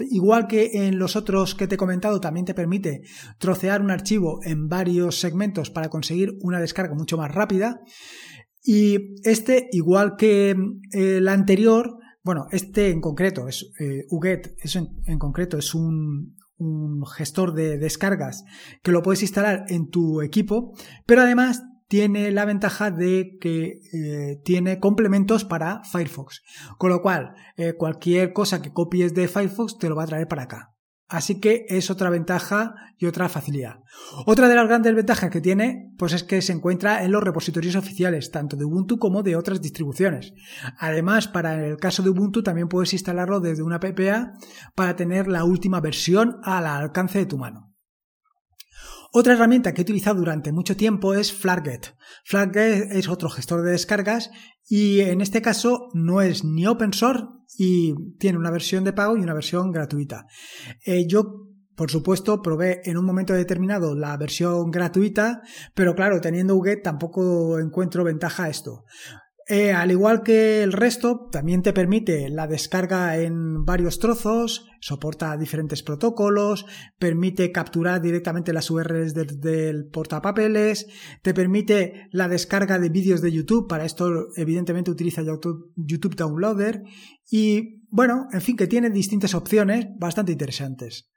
Igual 0.08 0.46
que 0.46 0.86
en 0.86 1.00
los 1.00 1.16
otros 1.16 1.56
que 1.56 1.66
te 1.66 1.74
he 1.74 1.78
comentado, 1.78 2.20
también 2.20 2.46
te 2.46 2.54
permite 2.54 3.00
trocear 3.38 3.82
un 3.82 3.90
archivo 3.90 4.38
en 4.44 4.68
varios 4.68 5.18
segmentos 5.18 5.70
para 5.70 5.88
conseguir 5.88 6.34
una 6.42 6.60
descarga 6.60 6.94
mucho 6.94 7.16
más 7.16 7.34
rápida. 7.34 7.80
Y 8.62 9.16
este, 9.24 9.68
igual 9.72 10.14
que 10.16 10.54
el 10.92 11.26
anterior, 11.26 11.98
bueno, 12.22 12.46
este 12.50 12.90
en 12.90 13.00
concreto, 13.00 13.48
es 13.48 13.70
eh, 13.80 14.06
UGET, 14.10 14.56
en, 15.06 15.18
concreto 15.18 15.58
es 15.58 15.74
un, 15.74 16.36
gestor 17.16 17.54
de 17.54 17.78
descargas 17.78 18.44
que 18.82 18.90
lo 18.90 19.02
puedes 19.02 19.22
instalar 19.22 19.64
en 19.68 19.90
tu 19.90 20.22
equipo, 20.22 20.72
pero 21.06 21.22
además 21.22 21.62
tiene 21.86 22.32
la 22.32 22.44
ventaja 22.44 22.90
de 22.90 23.38
que 23.40 23.80
eh, 23.92 24.40
tiene 24.44 24.80
complementos 24.80 25.44
para 25.44 25.82
Firefox, 25.84 26.42
con 26.76 26.90
lo 26.90 27.00
cual 27.00 27.34
eh, 27.56 27.74
cualquier 27.74 28.32
cosa 28.32 28.60
que 28.60 28.72
copies 28.72 29.14
de 29.14 29.28
Firefox 29.28 29.78
te 29.78 29.88
lo 29.88 29.96
va 29.96 30.02
a 30.02 30.08
traer 30.08 30.26
para 30.26 30.42
acá. 30.42 30.74
Así 31.08 31.40
que 31.40 31.64
es 31.68 31.90
otra 31.90 32.10
ventaja 32.10 32.74
y 32.98 33.06
otra 33.06 33.28
facilidad. 33.28 33.80
Otra 34.26 34.48
de 34.48 34.54
las 34.54 34.68
grandes 34.68 34.94
ventajas 34.94 35.30
que 35.30 35.40
tiene, 35.40 35.94
pues 35.96 36.12
es 36.12 36.22
que 36.22 36.42
se 36.42 36.52
encuentra 36.52 37.02
en 37.02 37.12
los 37.12 37.22
repositorios 37.22 37.76
oficiales, 37.76 38.30
tanto 38.30 38.56
de 38.56 38.66
Ubuntu 38.66 38.98
como 38.98 39.22
de 39.22 39.36
otras 39.36 39.62
distribuciones. 39.62 40.34
Además, 40.78 41.26
para 41.28 41.64
el 41.64 41.78
caso 41.78 42.02
de 42.02 42.10
Ubuntu 42.10 42.42
también 42.42 42.68
puedes 42.68 42.92
instalarlo 42.92 43.40
desde 43.40 43.62
una 43.62 43.80
PPA 43.80 44.34
para 44.74 44.96
tener 44.96 45.28
la 45.28 45.44
última 45.44 45.80
versión 45.80 46.40
al 46.42 46.66
alcance 46.66 47.18
de 47.18 47.26
tu 47.26 47.38
mano. 47.38 47.67
Otra 49.12 49.32
herramienta 49.32 49.72
que 49.72 49.80
he 49.80 49.84
utilizado 49.84 50.18
durante 50.18 50.52
mucho 50.52 50.76
tiempo 50.76 51.14
es 51.14 51.32
Flarget. 51.32 51.94
Flarget 52.24 52.92
es 52.92 53.08
otro 53.08 53.30
gestor 53.30 53.62
de 53.62 53.72
descargas 53.72 54.30
y 54.68 55.00
en 55.00 55.20
este 55.20 55.40
caso 55.40 55.88
no 55.94 56.20
es 56.20 56.44
ni 56.44 56.66
open 56.66 56.92
source 56.92 57.24
y 57.56 57.94
tiene 58.18 58.38
una 58.38 58.50
versión 58.50 58.84
de 58.84 58.92
pago 58.92 59.16
y 59.16 59.20
una 59.20 59.34
versión 59.34 59.72
gratuita. 59.72 60.26
Eh, 60.84 61.06
yo 61.08 61.48
por 61.78 61.92
supuesto, 61.92 62.42
probé 62.42 62.80
en 62.86 62.98
un 62.98 63.04
momento 63.04 63.34
determinado 63.34 63.94
la 63.94 64.16
versión 64.16 64.72
gratuita, 64.72 65.42
pero 65.74 65.94
claro, 65.94 66.20
teniendo 66.20 66.56
UGET 66.56 66.82
tampoco 66.82 67.60
encuentro 67.60 68.02
ventaja 68.02 68.44
a 68.44 68.48
esto. 68.48 68.82
Eh, 69.50 69.72
al 69.72 69.90
igual 69.90 70.22
que 70.22 70.62
el 70.62 70.72
resto, 70.74 71.30
también 71.32 71.62
te 71.62 71.72
permite 71.72 72.28
la 72.28 72.46
descarga 72.46 73.16
en 73.16 73.64
varios 73.64 73.98
trozos, 73.98 74.66
soporta 74.78 75.38
diferentes 75.38 75.82
protocolos, 75.82 76.66
permite 76.98 77.50
capturar 77.50 78.02
directamente 78.02 78.52
las 78.52 78.70
URLs 78.70 79.14
del, 79.14 79.88
portapapeles, 79.90 80.86
te 81.22 81.32
permite 81.32 82.08
la 82.10 82.28
descarga 82.28 82.78
de 82.78 82.90
vídeos 82.90 83.22
de 83.22 83.32
YouTube, 83.32 83.66
para 83.66 83.86
esto 83.86 84.28
evidentemente 84.36 84.90
utiliza 84.90 85.22
YouTube 85.22 86.14
Downloader 86.14 86.82
y 87.30 87.86
bueno, 87.88 88.28
en 88.30 88.42
fin, 88.42 88.54
que 88.54 88.66
tiene 88.66 88.90
distintas 88.90 89.32
opciones 89.32 89.86
bastante 89.98 90.32
interesantes. 90.32 91.08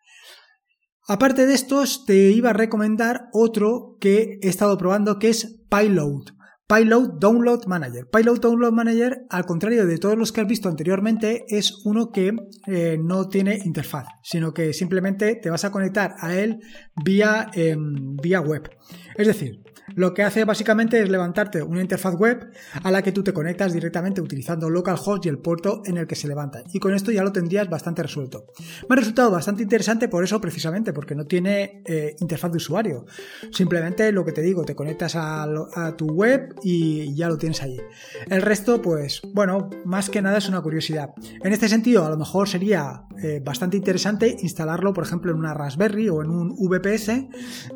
Aparte 1.06 1.46
de 1.46 1.54
estos, 1.54 2.06
te 2.06 2.32
iba 2.32 2.52
a 2.52 2.54
recomendar 2.54 3.28
otro 3.34 3.98
que 4.00 4.40
he 4.42 4.48
estado 4.48 4.78
probando 4.78 5.20
que 5.20 5.28
es 5.28 5.60
Pyload. 5.70 6.41
Pilot 6.72 7.20
Download 7.20 7.68
Manager. 7.68 8.08
Pilot 8.10 8.40
Download 8.40 8.72
Manager, 8.72 9.26
al 9.30 9.46
contrario 9.46 9.86
de 9.86 9.98
todos 9.98 10.18
los 10.18 10.32
que 10.32 10.40
has 10.40 10.48
visto 10.48 10.70
anteriormente, 10.70 11.44
es 11.50 11.82
uno 11.84 12.12
que 12.12 12.34
eh, 12.66 12.98
no 12.98 13.28
tiene 13.28 13.60
interfaz, 13.66 14.06
sino 14.24 14.54
que 14.54 14.72
simplemente 14.72 15.36
te 15.36 15.50
vas 15.50 15.66
a 15.66 15.72
conectar 15.72 16.16
a 16.20 16.34
él 16.34 16.62
vía, 17.04 17.52
em, 17.56 18.16
vía 18.16 18.40
web. 18.40 18.70
Es 19.18 19.28
decir, 19.28 19.62
lo 19.96 20.14
que 20.14 20.24
hace 20.24 20.46
básicamente 20.46 21.02
es 21.02 21.10
levantarte 21.10 21.62
una 21.64 21.82
interfaz 21.82 22.16
web 22.16 22.52
a 22.84 22.92
la 22.92 23.02
que 23.02 23.12
tú 23.12 23.24
te 23.24 23.34
conectas 23.34 23.74
directamente 23.74 24.22
utilizando 24.22 24.70
localhost 24.70 25.26
y 25.26 25.30
el 25.30 25.40
puerto 25.40 25.82
en 25.86 25.98
el 25.98 26.08
que 26.08 26.16
se 26.16 26.28
levanta. 26.28 26.64
Y 26.74 26.80
con 26.80 26.94
esto 26.94 27.12
ya 27.12 27.24
lo 27.24 27.32
tendrías 27.32 27.70
bastante 27.70 28.04
resuelto. 28.04 28.46
Me 28.88 28.94
ha 28.94 28.98
resultado 28.98 29.32
bastante 29.32 29.64
interesante 29.64 30.08
por 30.08 30.24
eso 30.24 30.40
precisamente, 30.40 30.94
porque 30.94 31.16
no 31.16 31.26
tiene 31.26 31.82
eh, 31.86 32.16
interfaz 32.20 32.52
de 32.52 32.58
usuario. 32.58 33.06
Simplemente 33.52 34.12
lo 34.12 34.26
que 34.26 34.32
te 34.32 34.42
digo, 34.42 34.64
te 34.64 34.76
conectas 34.76 35.16
a, 35.16 35.48
tu 35.98 36.08
web 36.08 36.56
y 36.64 37.14
ya 37.16 37.28
lo 37.28 37.38
tienes 37.38 37.62
allí. 37.62 37.80
El 38.28 38.42
resto, 38.42 38.82
pues 38.82 39.22
bueno, 39.34 39.70
más 39.84 40.10
que 40.10 40.22
nada 40.22 40.38
es 40.38 40.48
una 40.48 40.62
curiosidad. 40.62 41.10
En 41.44 41.54
este 41.54 41.68
sentido, 41.68 42.06
a 42.06 42.10
lo 42.10 42.18
mejor 42.18 42.48
sería 42.48 43.04
eh, 43.22 43.42
bastante 43.44 43.78
interesante 43.78 44.38
instalarlo, 44.42 44.94
por 44.94 45.04
ejemplo, 45.04 45.32
en 45.32 45.38
una 45.38 45.54
Raspberry 45.54 46.10
o 46.10 46.22
en 46.22 46.30
un 46.30 46.56
VPS 46.56 47.28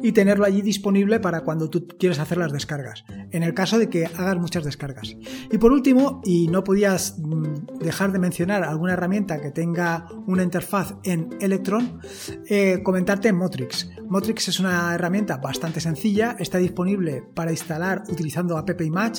y 0.02 0.12
tenerlo 0.12 0.46
allí 0.46 0.62
disponible 0.62 1.20
para 1.20 1.42
cuando 1.42 1.70
tú 1.70 1.88
quieres 2.06 2.20
hacer 2.20 2.38
las 2.38 2.52
descargas, 2.52 3.04
en 3.32 3.42
el 3.42 3.56
caso 3.56 3.80
de 3.80 3.90
que 3.90 4.06
hagas 4.06 4.38
muchas 4.38 4.64
descargas. 4.64 5.16
Y 5.52 5.58
por 5.58 5.72
último, 5.72 6.22
y 6.24 6.48
no 6.50 6.64
podías 6.64 7.18
mm, 7.18 7.80
dejar 7.80 8.12
de 8.12 8.20
mencionar 8.20 8.64
alguna 8.64 8.94
herramienta 8.94 9.42
que 9.42 9.50
tenga 9.50 10.06
una 10.28 10.44
interfaz 10.44 10.94
en 11.04 11.30
Electron, 11.42 12.00
eh, 12.48 12.84
comentarte 12.84 13.34
Motrix. 13.34 13.90
Motrix 14.08 14.50
es 14.50 14.60
una 14.60 14.94
herramienta 14.94 15.38
bastante 15.38 15.80
sencilla, 15.80 16.36
está 16.38 16.60
disponible 16.60 17.24
para 17.34 17.50
instalar 17.50 18.04
utilizando 18.08 18.56
app 18.56 18.70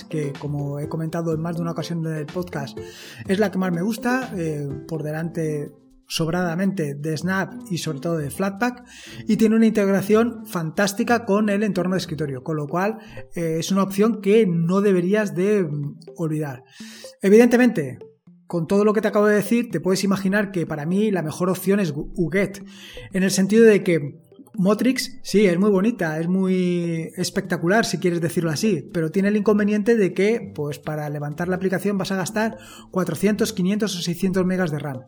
que 0.09 0.33
como 0.39 0.79
he 0.79 0.89
comentado 0.89 1.35
en 1.35 1.41
más 1.41 1.57
de 1.57 1.63
una 1.63 1.73
ocasión 1.73 2.07
en 2.07 2.13
el 2.15 2.27
podcast, 2.27 2.79
es 3.27 3.41
la 3.41 3.51
que 3.51 3.59
más 3.59 3.73
me 3.73 3.83
gusta, 3.83 4.31
eh, 4.37 4.69
por 4.87 5.03
delante 5.03 5.73
sobradamente 6.09 6.95
de 6.95 7.17
Snap 7.17 7.55
y 7.71 7.79
sobre 7.79 8.01
todo 8.01 8.17
de 8.17 8.31
Flatpak 8.31 8.85
y 9.27 9.37
tiene 9.37 9.57
una 9.57 9.67
integración 9.67 10.47
fantástica 10.47 11.25
con 11.25 11.49
el 11.49 11.63
entorno 11.63 11.95
de 11.95 12.01
escritorio, 12.01 12.43
con 12.43 12.57
lo 12.57 12.67
cual 12.67 12.99
eh, 13.35 13.57
es 13.59 13.71
una 13.71 13.83
opción 13.83 14.21
que 14.21 14.47
no 14.47 14.81
deberías 14.81 15.35
de 15.35 15.65
mm, 15.65 15.99
olvidar. 16.17 16.65
Evidentemente, 17.23 17.99
con 18.47 18.67
todo 18.67 18.85
lo 18.85 18.93
que 18.93 19.01
te 19.01 19.09
acabo 19.09 19.27
de 19.27 19.37
decir, 19.37 19.71
te 19.71 19.81
puedes 19.81 20.05
imaginar 20.05 20.53
que 20.53 20.67
para 20.67 20.87
mí 20.87 21.11
la 21.11 21.23
mejor 21.23 21.51
opción 21.51 21.81
es 21.81 21.93
UGET, 21.95 22.65
en 23.13 23.23
el 23.23 23.31
sentido 23.31 23.65
de 23.65 23.83
que 23.83 24.21
Motrix, 24.59 25.19
sí, 25.23 25.47
es 25.47 25.59
muy 25.59 25.71
bonita, 25.71 26.19
es 26.19 26.29
muy 26.29 27.13
espectacular, 27.17 27.85
si 27.85 27.99
quieres 27.99 28.23
decirlo 28.23 28.51
así, 28.51 28.89
pero 28.93 29.11
tiene 29.11 29.29
el 29.29 29.37
inconveniente 29.37 29.97
de 29.97 30.15
que, 30.15 30.53
pues 30.55 30.79
para 30.79 31.11
levantar 31.11 31.49
la 31.49 31.57
aplicación 31.57 31.99
vas 31.99 32.11
a 32.13 32.17
gastar 32.17 32.57
400, 32.91 33.53
500 33.53 33.95
o 33.95 34.03
600 34.03 34.47
megas 34.47 34.71
de 34.71 34.79
RAM. 34.79 35.03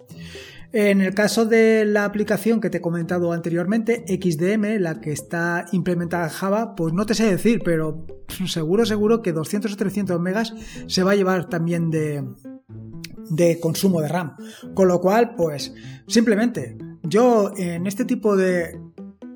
En 0.72 1.00
el 1.00 1.14
caso 1.14 1.46
de 1.46 1.86
la 1.86 2.04
aplicación 2.04 2.60
que 2.60 2.68
te 2.68 2.78
he 2.78 2.80
comentado 2.82 3.32
anteriormente, 3.32 4.04
XDM, 4.06 4.80
la 4.80 5.00
que 5.00 5.12
está 5.12 5.64
implementada 5.72 6.24
en 6.24 6.30
Java, 6.30 6.74
pues 6.74 6.92
no 6.92 7.06
te 7.06 7.14
sé 7.14 7.24
decir, 7.24 7.62
pero 7.64 8.06
seguro, 8.46 8.84
seguro 8.84 9.22
que 9.22 9.32
200 9.32 9.72
o 9.72 9.76
300 9.76 10.20
megas 10.20 10.52
se 10.86 11.02
va 11.02 11.12
a 11.12 11.14
llevar 11.14 11.48
también 11.48 11.90
de, 11.90 12.22
consumo 13.60 14.02
de 14.02 14.08
RAM. 14.08 14.36
Con 14.74 14.88
lo 14.88 15.00
cual, 15.00 15.34
pues 15.36 15.72
simplemente 16.06 16.76
yo 17.02 17.50
en 17.56 17.86
este 17.86 18.04
tipo 18.04 18.36
de 18.36 18.78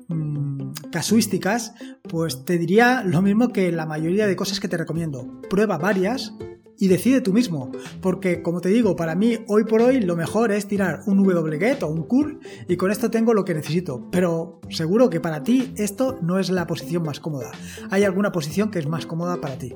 mm, 0.09 0.71
casuísticas, 0.91 1.73
pues 2.03 2.45
te 2.45 2.59
diría 2.59 3.03
lo 3.03 3.23
mismo 3.23 3.49
que 3.49 3.71
la 3.71 3.87
mayoría 3.87 4.27
de 4.27 4.35
cosas 4.35 4.59
que 4.59 4.67
te 4.67 4.77
recomiendo. 4.77 5.41
Prueba 5.49 5.79
varias, 5.79 6.35
y 6.77 6.87
decide 6.87 7.21
tú 7.21 7.33
mismo, 7.33 7.71
porque 8.01 8.41
como 8.41 8.61
te 8.61 8.69
digo, 8.69 8.95
para 8.95 9.15
mí 9.15 9.39
hoy 9.47 9.63
por 9.65 9.81
hoy 9.81 10.01
lo 10.01 10.15
mejor 10.15 10.51
es 10.51 10.67
tirar 10.67 11.01
un 11.05 11.19
wget 11.19 11.83
o 11.83 11.87
un 11.87 12.03
curl 12.03 12.39
y 12.67 12.75
con 12.75 12.91
esto 12.91 13.09
tengo 13.11 13.33
lo 13.33 13.45
que 13.45 13.53
necesito, 13.53 14.07
pero 14.11 14.59
seguro 14.69 15.09
que 15.09 15.19
para 15.19 15.43
ti 15.43 15.73
esto 15.77 16.17
no 16.21 16.39
es 16.39 16.49
la 16.49 16.67
posición 16.67 17.03
más 17.03 17.19
cómoda. 17.19 17.51
Hay 17.89 18.03
alguna 18.03 18.31
posición 18.31 18.71
que 18.71 18.79
es 18.79 18.87
más 18.87 19.05
cómoda 19.05 19.39
para 19.39 19.57
ti. 19.57 19.73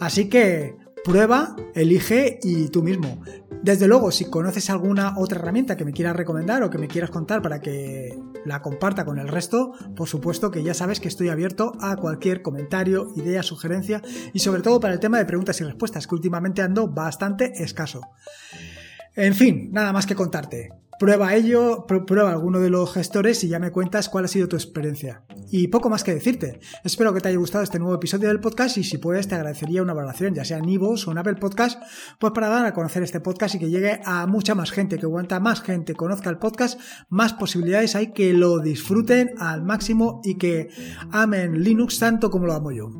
Así 0.00 0.28
que 0.28 0.76
prueba, 1.04 1.56
elige 1.74 2.38
y 2.42 2.68
tú 2.68 2.82
mismo. 2.82 3.22
Desde 3.62 3.86
luego, 3.86 4.10
si 4.10 4.24
conoces 4.24 4.70
alguna 4.70 5.14
otra 5.16 5.38
herramienta 5.38 5.76
que 5.76 5.84
me 5.84 5.92
quieras 5.92 6.16
recomendar 6.16 6.62
o 6.62 6.70
que 6.70 6.78
me 6.78 6.88
quieras 6.88 7.10
contar 7.10 7.42
para 7.42 7.60
que 7.60 8.18
la 8.44 8.60
comparta 8.60 9.04
con 9.04 9.18
el 9.18 9.28
resto, 9.28 9.72
por 9.94 10.08
supuesto 10.08 10.50
que 10.50 10.64
ya 10.64 10.74
sabes 10.74 10.98
que 10.98 11.06
estoy 11.06 11.28
abierto 11.28 11.72
a 11.80 11.96
cualquier 11.96 12.42
comentario, 12.42 13.12
idea, 13.14 13.44
sugerencia 13.44 14.02
y 14.32 14.40
sobre 14.40 14.62
todo 14.62 14.80
para 14.80 14.94
el 14.94 15.00
tema 15.00 15.18
de 15.18 15.26
preguntas 15.26 15.60
y 15.60 15.64
respuestas, 15.64 16.08
que 16.08 16.14
últimamente 16.16 16.60
ando 16.60 16.88
bastante 16.88 17.62
escaso. 17.62 18.00
En 19.14 19.34
fin, 19.34 19.70
nada 19.72 19.92
más 19.92 20.06
que 20.06 20.16
contarte. 20.16 20.81
Prueba 20.98 21.34
ello, 21.34 21.86
prueba 21.86 22.30
alguno 22.30 22.60
de 22.60 22.70
los 22.70 22.92
gestores 22.92 23.42
y 23.42 23.48
ya 23.48 23.58
me 23.58 23.72
cuentas 23.72 24.08
cuál 24.08 24.24
ha 24.26 24.28
sido 24.28 24.48
tu 24.48 24.56
experiencia. 24.56 25.24
Y 25.50 25.68
poco 25.68 25.90
más 25.90 26.04
que 26.04 26.14
decirte. 26.14 26.60
Espero 26.84 27.12
que 27.12 27.20
te 27.20 27.28
haya 27.28 27.38
gustado 27.38 27.64
este 27.64 27.78
nuevo 27.78 27.94
episodio 27.94 28.28
del 28.28 28.40
podcast 28.40 28.78
y 28.78 28.84
si 28.84 28.98
puedes 28.98 29.26
te 29.26 29.34
agradecería 29.34 29.82
una 29.82 29.94
valoración, 29.94 30.34
ya 30.34 30.44
sea 30.44 30.58
en 30.58 30.68
iVoox 30.68 31.08
o 31.08 31.12
en 31.12 31.18
Apple 31.18 31.34
Podcast, 31.36 31.82
pues 32.18 32.32
para 32.32 32.48
dar 32.48 32.64
a 32.66 32.72
conocer 32.72 33.02
este 33.02 33.20
podcast 33.20 33.54
y 33.54 33.58
que 33.58 33.70
llegue 33.70 34.00
a 34.04 34.26
mucha 34.26 34.54
más 34.54 34.70
gente, 34.70 34.98
que 34.98 35.06
cuanta 35.06 35.40
más 35.40 35.60
gente 35.60 35.94
conozca 35.94 36.30
el 36.30 36.38
podcast, 36.38 36.78
más 37.08 37.32
posibilidades 37.32 37.96
hay 37.96 38.12
que 38.12 38.32
lo 38.32 38.60
disfruten 38.60 39.32
al 39.38 39.62
máximo 39.62 40.20
y 40.24 40.36
que 40.36 40.68
amen 41.10 41.62
Linux 41.62 41.98
tanto 41.98 42.30
como 42.30 42.46
lo 42.46 42.54
amo 42.54 42.70
yo. 42.70 42.90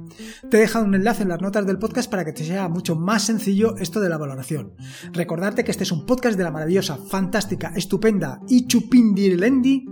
Te 0.51 0.59
he 0.59 0.61
dejado 0.61 0.85
un 0.85 0.95
enlace 0.95 1.23
en 1.23 1.29
las 1.29 1.41
notas 1.41 1.67
del 1.67 1.79
podcast 1.79 2.11
para 2.11 2.25
que 2.25 2.33
te 2.33 2.45
sea 2.45 2.69
mucho 2.69 2.97
más 2.97 3.23
sencillo 3.23 3.77
esto 3.77 4.01
de 4.01 4.09
la 4.09 4.19
valoración. 4.19 4.75
Recordarte 5.13 5.65
que 5.65 5.71
este 5.71 5.85
es 5.85 5.93
un 5.93 6.05
podcast 6.05 6.37
de 6.37 6.45
la 6.45 6.51
maravillosa, 6.51 6.97
fantástica, 6.97 7.73
estupenda 7.83 8.41
y 8.49 8.69
chupindilendi 8.69 9.89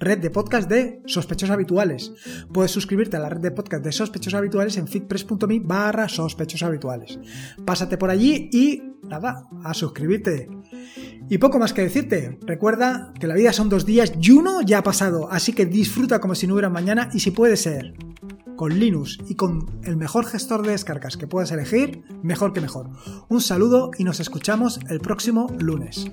red 0.00 0.18
de 0.18 0.30
podcast 0.30 0.68
de 0.68 1.00
sospechosos 1.06 1.52
habituales. 1.52 2.12
Puedes 2.52 2.72
suscribirte 2.72 3.16
a 3.16 3.20
la 3.20 3.28
red 3.28 3.40
de 3.40 3.52
podcast 3.52 3.84
de 3.84 3.92
sospechosos 3.92 4.36
habituales 4.36 4.76
en 4.76 4.88
fitpress.me 4.88 5.60
barra 5.60 6.08
sospechosos 6.08 6.66
habituales. 6.66 7.20
Pásate 7.64 7.96
por 7.98 8.10
allí 8.10 8.50
y 8.52 8.82
nada, 9.08 9.48
a 9.62 9.74
suscribirte. 9.74 10.48
Y 11.30 11.38
poco 11.38 11.60
más 11.60 11.72
que 11.72 11.82
decirte, 11.82 12.36
recuerda 12.42 13.12
que 13.20 13.28
la 13.28 13.36
vida 13.36 13.52
son 13.52 13.68
dos 13.68 13.86
días 13.86 14.12
y 14.20 14.32
uno 14.32 14.60
ya 14.62 14.78
ha 14.78 14.82
pasado, 14.82 15.30
así 15.30 15.52
que 15.52 15.66
disfruta 15.66 16.20
como 16.20 16.34
si 16.34 16.48
no 16.48 16.54
hubiera 16.54 16.68
mañana 16.68 17.10
y 17.14 17.20
si 17.20 17.30
puede 17.30 17.56
ser 17.56 17.94
con 18.56 18.78
Linux 18.78 19.18
y 19.28 19.36
con 19.36 19.80
el 19.84 19.96
mejor 19.96 20.26
gestor 20.26 20.64
de 20.64 20.72
descargas 20.72 21.16
que 21.16 21.28
puedas 21.28 21.52
elegir, 21.52 22.02
mejor 22.22 22.52
que 22.52 22.60
mejor. 22.60 22.90
Un 23.28 23.40
saludo 23.40 23.92
y 23.98 24.04
nos 24.04 24.18
escuchamos 24.18 24.80
el 24.88 24.98
próximo 24.98 25.46
lunes. 25.60 26.10